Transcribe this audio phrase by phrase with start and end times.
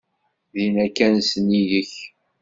[0.53, 1.93] Dinna kan sennig-k.